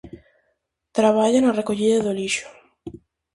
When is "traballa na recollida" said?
0.97-2.03